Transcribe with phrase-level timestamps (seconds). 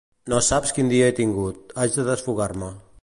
[0.31, 2.73] No saps quin dia he tingut, haig de desfogar-me.